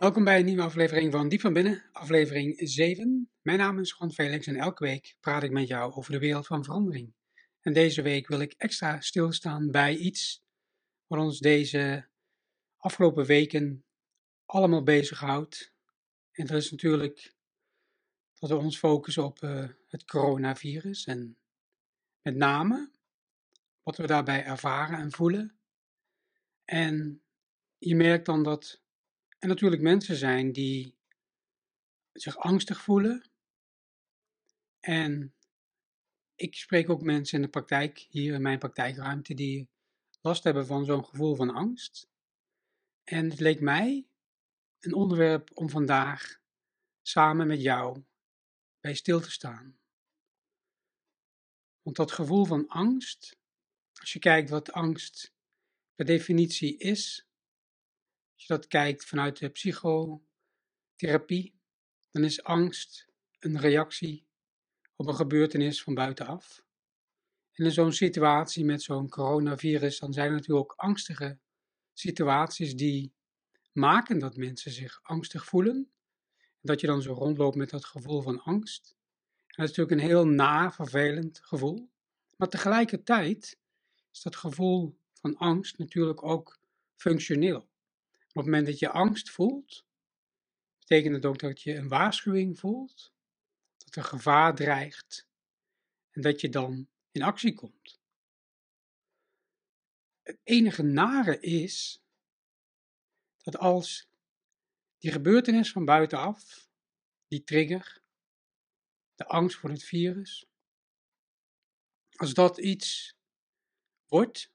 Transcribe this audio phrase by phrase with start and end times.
[0.00, 3.30] Welkom bij een nieuwe aflevering van Diep van Binnen, aflevering 7.
[3.42, 6.46] Mijn naam is Juan Felix en elke week praat ik met jou over de wereld
[6.46, 7.14] van verandering.
[7.60, 10.44] En deze week wil ik extra stilstaan bij iets
[11.06, 12.08] wat ons deze
[12.76, 13.84] afgelopen weken
[14.44, 15.72] allemaal bezighoudt.
[16.32, 17.34] En dat is natuurlijk
[18.38, 21.38] dat we ons focussen op uh, het coronavirus en
[22.22, 22.90] met name
[23.82, 25.58] wat we daarbij ervaren en voelen.
[26.64, 27.22] En
[27.78, 28.80] je merkt dan dat
[29.40, 30.94] er natuurlijk mensen zijn die
[32.12, 33.30] zich angstig voelen.
[34.80, 35.34] En
[36.34, 39.68] ik spreek ook mensen in de praktijk, hier in mijn praktijkruimte, die
[40.20, 42.08] last hebben van zo'n gevoel van angst.
[43.04, 44.06] En het leek mij
[44.80, 46.40] een onderwerp om vandaag
[47.02, 48.04] samen met jou
[48.80, 49.78] bij stil te staan.
[51.82, 53.36] Want dat gevoel van angst,
[54.00, 55.32] als je kijkt wat angst
[55.94, 57.29] per definitie is,
[58.40, 61.54] als je dat kijkt vanuit de psychotherapie,
[62.10, 63.06] dan is angst
[63.38, 64.26] een reactie
[64.96, 66.64] op een gebeurtenis van buitenaf.
[67.52, 71.38] En in zo'n situatie met zo'n coronavirus, dan zijn er natuurlijk ook angstige
[71.92, 73.12] situaties die
[73.72, 75.90] maken dat mensen zich angstig voelen.
[76.60, 78.96] Dat je dan zo rondloopt met dat gevoel van angst.
[79.46, 81.90] Dat is natuurlijk een heel na, vervelend gevoel.
[82.36, 83.58] Maar tegelijkertijd
[84.12, 86.60] is dat gevoel van angst natuurlijk ook
[86.96, 87.69] functioneel.
[88.30, 89.86] Op het moment dat je angst voelt,
[90.78, 93.12] betekent het ook dat je een waarschuwing voelt,
[93.76, 95.28] dat er gevaar dreigt
[96.10, 98.00] en dat je dan in actie komt.
[100.22, 102.02] Het enige nare is
[103.42, 104.08] dat als
[104.98, 106.68] die gebeurtenis van buitenaf,
[107.28, 108.02] die trigger,
[109.14, 110.46] de angst voor het virus,
[112.16, 113.16] als dat iets
[114.06, 114.52] wordt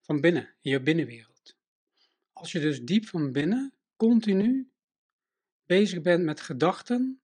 [0.00, 1.29] van binnen, in je binnenwereld.
[2.40, 4.70] Als je dus diep van binnen continu
[5.66, 7.20] bezig bent met gedachten,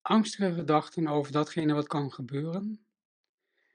[0.00, 2.86] angstige gedachten over datgene wat kan gebeuren,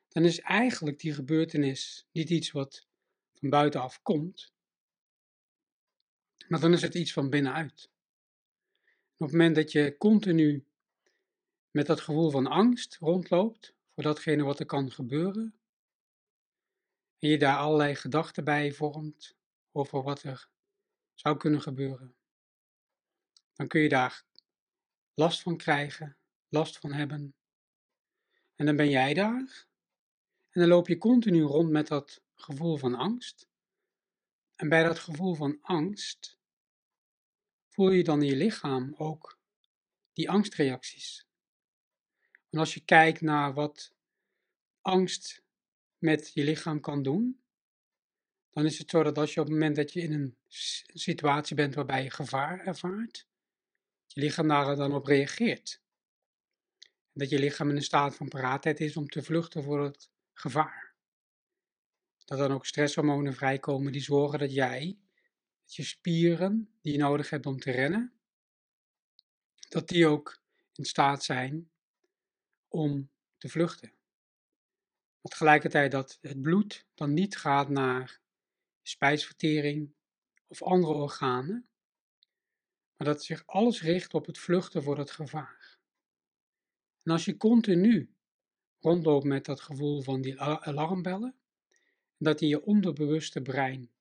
[0.07, 2.88] dan is eigenlijk die gebeurtenis niet iets wat
[3.33, 4.53] van buitenaf komt,
[6.47, 7.89] maar dan is het iets van binnenuit.
[9.17, 10.66] op het moment dat je continu
[11.72, 15.59] met dat gevoel van angst rondloopt voor datgene wat er kan gebeuren,
[17.19, 19.41] en je daar allerlei gedachten bij vormt
[19.73, 20.50] over wat er
[21.13, 22.16] zou kunnen gebeuren,
[23.53, 24.25] dan kun je daar
[25.13, 26.17] last van krijgen,
[26.47, 27.35] last van hebben.
[28.56, 29.67] En dan ben jij daar
[30.50, 33.50] en dan loop je continu rond met dat gevoel van angst.
[34.56, 36.40] En bij dat gevoel van angst
[37.69, 39.40] voel je dan in je lichaam ook
[40.13, 41.28] die angstreacties.
[42.50, 43.95] En als je kijkt naar wat
[44.81, 45.44] angst
[45.97, 47.42] met je lichaam kan doen,
[48.53, 50.38] dan is het zo dat als je op het moment dat je in een
[50.94, 53.28] situatie bent waarbij je gevaar ervaart,
[54.08, 55.81] je lichaam daar dan op reageert.
[57.14, 60.96] Dat je lichaam in een staat van paraatheid is om te vluchten voor het gevaar.
[62.25, 64.97] Dat dan ook stresshormonen vrijkomen die zorgen dat jij,
[65.64, 68.14] dat je spieren die je nodig hebt om te rennen,
[69.70, 70.41] dat die ook
[70.74, 71.72] in staat zijn
[72.68, 73.91] om te vluchten.
[75.22, 78.22] Tegelijkertijd dat het bloed dan niet gaat naar
[78.83, 79.94] spijsvertering
[80.47, 81.67] of andere organen,
[82.95, 85.79] maar dat zich alles richt op het vluchten voor het gevaar.
[87.03, 88.16] En als je continu
[88.79, 91.35] rondloopt met dat gevoel van die alarmbellen,
[92.17, 93.91] en dat in je onderbewuste brein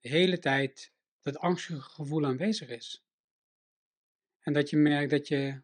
[0.00, 3.04] de hele tijd dat angstige gevoel aanwezig is,
[4.40, 5.62] en dat je merkt dat je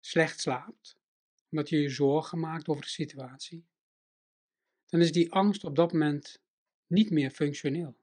[0.00, 0.98] slecht slaapt,
[1.50, 3.66] omdat je je zorgen maakt over de situatie,
[4.86, 6.41] dan is die angst op dat moment
[6.92, 7.96] niet meer functioneel.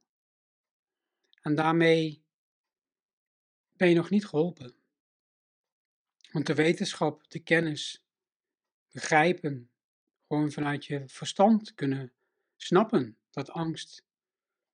[1.42, 2.24] En daarmee
[3.78, 4.76] ben je nog niet geholpen.
[6.32, 8.06] Want de wetenschap, de kennis,
[8.92, 9.72] begrijpen,
[10.28, 12.14] gewoon vanuit je verstand kunnen
[12.56, 14.06] snappen dat angst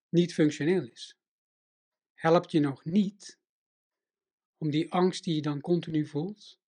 [0.09, 1.17] niet functioneel is,
[2.13, 3.39] helpt je nog niet
[4.57, 6.59] om die angst die je dan continu voelt,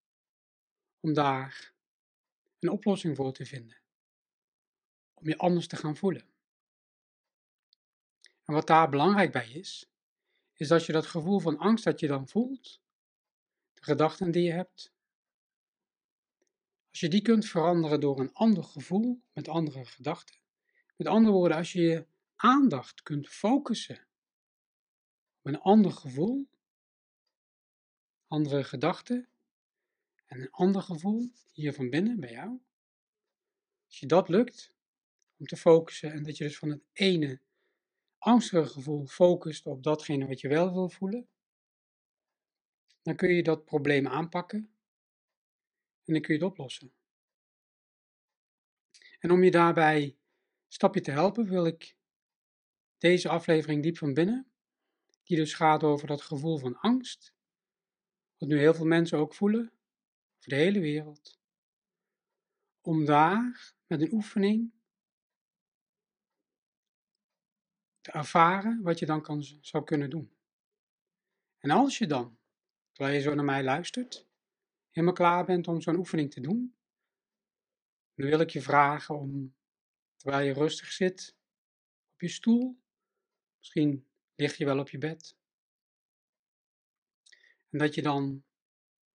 [0.99, 1.73] om daar
[2.59, 3.77] een oplossing voor te vinden.
[5.13, 6.35] Om je anders te gaan voelen.
[8.47, 9.89] En wat daar belangrijk bij is,
[10.53, 12.81] is dat je dat gevoel van angst dat je dan voelt,
[13.73, 14.94] de gedachten die je hebt,
[16.89, 20.35] als je die kunt veranderen door een ander gevoel met andere gedachten.
[20.95, 24.07] Met andere woorden, als je je aandacht kunt focussen
[25.39, 26.47] op een ander gevoel,
[28.27, 29.29] andere gedachten
[30.25, 32.59] en een ander gevoel hier van binnen bij jou.
[33.85, 34.73] Als je dat lukt
[35.38, 37.39] om te focussen en dat je dus van het ene
[38.17, 41.27] angstige gevoel focust op datgene wat je wel wil voelen,
[43.01, 44.59] dan kun je dat probleem aanpakken
[46.03, 46.93] en dan kun je het oplossen.
[49.19, 50.17] En om je daarbij een
[50.67, 51.97] stapje te helpen, wil ik
[52.97, 54.51] deze aflevering diep van binnen,
[55.23, 57.33] die dus gaat over dat gevoel van angst,
[58.37, 59.71] wat nu heel veel mensen ook voelen,
[60.37, 61.39] over de hele wereld,
[62.81, 64.73] om daar met een oefening
[68.07, 70.36] ervaren wat je dan kan, zou kunnen doen.
[71.57, 72.39] En als je dan,
[72.92, 74.27] terwijl je zo naar mij luistert,
[74.89, 76.75] helemaal klaar bent om zo'n oefening te doen,
[78.13, 79.56] dan wil ik je vragen om,
[80.15, 81.36] terwijl je rustig zit
[82.13, 82.80] op je stoel,
[83.57, 85.38] misschien lig je wel op je bed,
[87.69, 88.44] en dat je dan,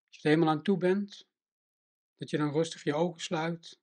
[0.06, 1.28] als je er helemaal aan toe bent,
[2.16, 3.80] dat je dan rustig je ogen sluit.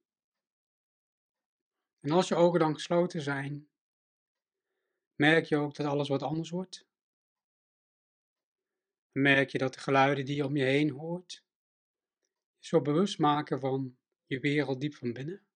[1.99, 3.69] En als je ogen dan gesloten zijn,
[5.19, 6.87] merk je ook dat alles wat anders wordt.
[9.11, 11.45] Merk je dat de geluiden die je om je heen hoort,
[12.57, 15.47] je zo bewust maken van je wereld diep van binnen.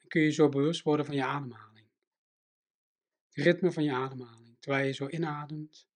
[0.00, 1.88] En kun je zo bewust worden van je ademhaling.
[3.28, 5.88] Het ritme van je ademhaling, terwijl je zo inademt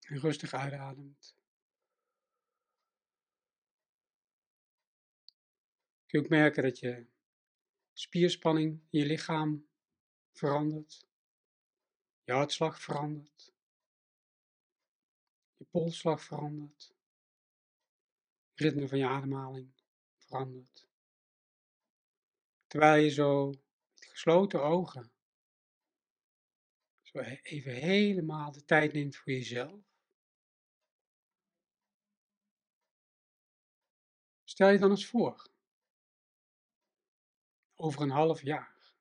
[0.00, 1.36] en rustig uitademt.
[6.06, 7.06] Kun je ook merken dat je
[8.00, 9.68] spierspanning in je lichaam
[10.32, 11.06] verandert,
[12.22, 13.52] je hartslag verandert,
[15.56, 16.94] je polsslag verandert,
[18.50, 19.72] het ritme van je ademhaling
[20.16, 20.88] verandert.
[22.66, 25.12] Terwijl je zo met gesloten ogen
[27.02, 29.80] zo even helemaal de tijd neemt voor jezelf.
[34.44, 35.49] Stel je dan eens voor
[37.80, 38.94] over een half jaar.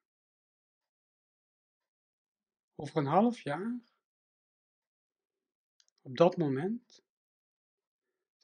[2.75, 3.79] Over een half jaar,
[6.01, 7.03] op dat moment,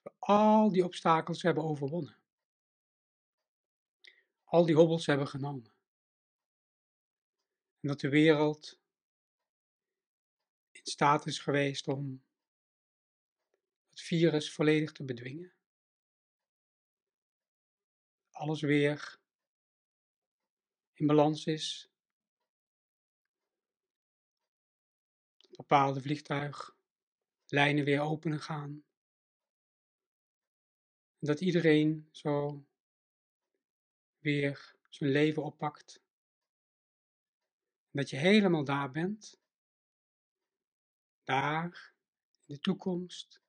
[0.02, 2.18] we al die obstakels hebben overwonnen.
[4.44, 5.74] Al die hobbels hebben genomen.
[7.80, 8.80] En dat de wereld
[10.72, 12.24] in staat is geweest om
[13.90, 15.54] het virus volledig te bedwingen.
[18.30, 19.24] Alles weer
[20.96, 21.90] in balans is.
[25.50, 28.84] Bepaalde vliegtuiglijnen weer open gaan.
[31.20, 32.66] Dat iedereen zo
[34.20, 36.04] weer zijn leven oppakt.
[37.92, 39.40] Dat je helemaal daar bent.
[41.24, 41.96] Daar,
[42.46, 43.42] in de toekomst.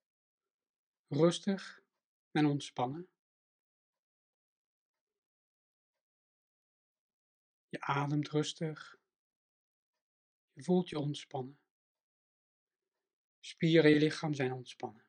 [1.09, 1.83] Rustig
[2.31, 3.09] en ontspannen.
[7.77, 8.99] Je ademt rustig.
[10.53, 11.59] Je voelt je ontspannen.
[13.41, 15.05] Spieren in je lichaam zijn ontspannen.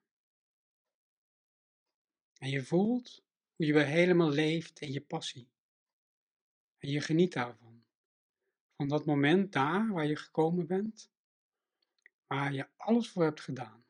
[2.37, 3.23] En je voelt
[3.55, 5.49] hoe je weer helemaal leeft in je passie.
[6.77, 7.85] En je geniet daarvan.
[8.75, 11.11] Van dat moment daar waar je gekomen bent,
[12.25, 13.85] waar je alles voor hebt gedaan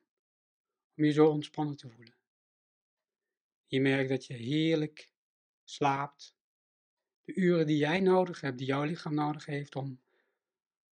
[0.95, 2.17] om je zo ontspannen te voelen.
[3.65, 5.11] Je merkt dat je heerlijk
[5.63, 6.36] slaapt
[7.27, 10.01] de uren die jij nodig hebt, die jouw lichaam nodig heeft om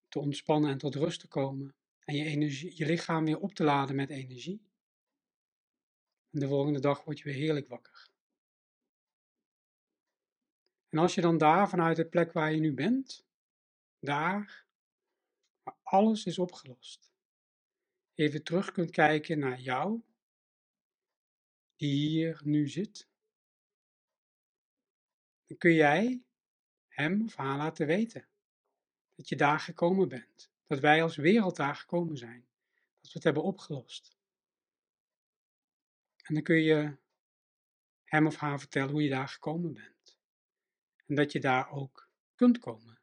[0.07, 1.75] te ontspannen en tot rust te komen.
[1.99, 4.61] En je, energie, je lichaam weer op te laden met energie.
[6.29, 8.09] En de volgende dag word je weer heerlijk wakker.
[10.89, 13.25] En als je dan daar, vanuit de plek waar je nu bent,
[13.99, 14.65] daar,
[15.83, 17.11] alles is opgelost,
[18.13, 20.01] even terug kunt kijken naar jou,
[21.75, 23.07] die hier nu zit,
[25.45, 26.25] dan kun jij
[26.95, 28.27] hem of haar laten weten
[29.15, 30.51] dat je daar gekomen bent.
[30.67, 32.47] Dat wij als wereld daar gekomen zijn.
[32.73, 34.17] Dat we het hebben opgelost.
[36.23, 36.97] En dan kun je
[38.03, 40.17] hem of haar vertellen hoe je daar gekomen bent.
[41.05, 42.99] En dat je daar ook kunt komen.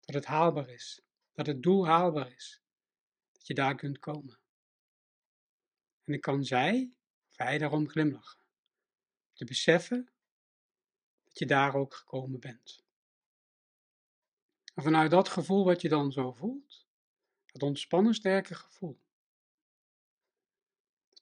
[0.00, 1.00] Dat het haalbaar is.
[1.32, 2.62] Dat het doel haalbaar is.
[3.32, 4.38] Dat je daar kunt komen.
[6.04, 6.96] En dan kan zij
[7.28, 8.40] of hij daarom glimlachen.
[9.32, 10.10] Te beseffen
[11.24, 12.85] dat je daar ook gekomen bent.
[14.76, 16.86] En vanuit dat gevoel wat je dan zo voelt,
[17.46, 19.00] dat ontspannen sterke gevoel,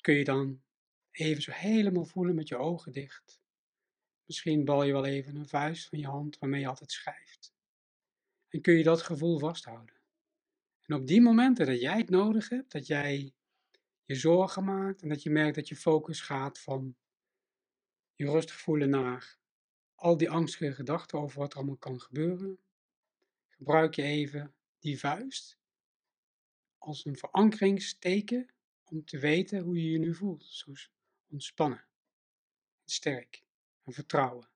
[0.00, 0.62] kun je dan
[1.10, 3.42] even zo helemaal voelen met je ogen dicht.
[4.24, 7.54] Misschien bal je wel even een vuist van je hand waarmee je altijd schrijft.
[8.48, 10.00] En kun je dat gevoel vasthouden.
[10.80, 13.34] En op die momenten dat jij het nodig hebt, dat jij
[14.04, 16.96] je zorgen maakt en dat je merkt dat je focus gaat van
[18.14, 19.38] je rustig voelen naar
[19.94, 22.58] al die angstige gedachten over wat er allemaal kan gebeuren,
[23.56, 25.58] gebruik je even die vuist
[26.78, 28.48] als een verankeringsteken
[28.84, 30.44] om te weten hoe je je nu voelt.
[30.44, 30.72] Zo
[31.30, 31.78] ontspannen,
[32.84, 33.44] en sterk
[33.82, 34.48] en vertrouwen.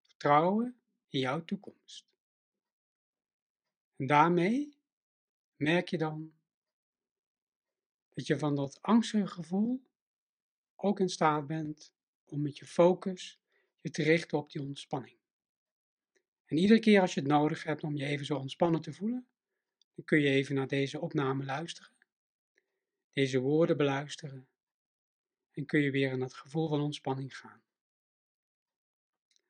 [0.00, 2.06] Vertrouwen in jouw toekomst.
[3.96, 4.78] En daarmee
[5.56, 6.34] merk je dan
[8.14, 9.82] dat je van dat angstige gevoel
[10.76, 11.94] ook in staat bent
[12.24, 13.40] om met je focus
[13.80, 15.16] je te richten op die ontspanning.
[16.54, 19.26] En iedere keer als je het nodig hebt om je even zo ontspannen te voelen,
[19.94, 21.92] dan kun je even naar deze opname luisteren,
[23.12, 24.48] deze woorden beluisteren
[25.50, 27.62] en kun je weer in dat gevoel van ontspanning gaan.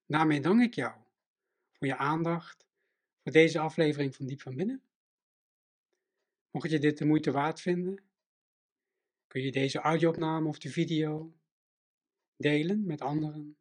[0.06, 1.00] Daarmee dank ik jou
[1.72, 2.66] voor je aandacht
[3.22, 4.82] voor deze aflevering van Diep van Binnen.
[6.50, 8.02] Mocht je dit de moeite waard vinden,
[9.26, 11.34] kun je deze audio-opname of de video
[12.36, 13.56] delen met anderen.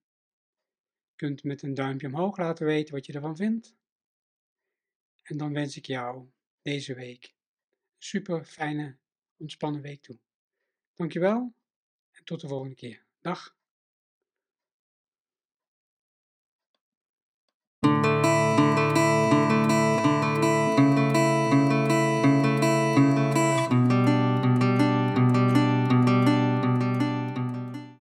[1.24, 3.76] Kunt met een duimpje omhoog laten weten wat je ervan vindt.
[5.22, 6.30] En dan wens ik jou
[6.62, 8.98] deze week een super fijne,
[9.38, 10.20] ontspannen week toe.
[10.94, 11.54] Dankjewel
[12.12, 13.06] en tot de volgende keer.
[13.22, 13.58] Dag.